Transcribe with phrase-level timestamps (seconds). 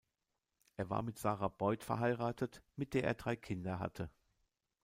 [0.77, 4.09] Er war mit Sara Boyd verheiratet, mit der er drei Kinder hatte.